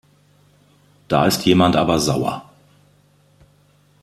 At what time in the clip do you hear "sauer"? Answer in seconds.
1.99-2.49